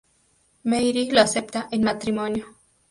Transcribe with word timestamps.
Mary 0.63 1.11
lo 1.11 1.21
acepta 1.21 1.67
en 1.69 1.83
matrimonio. 1.83 2.47